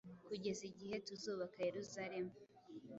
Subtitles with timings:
[0.27, 2.33] Kugeza igihe tuzubaka Yeruzalemu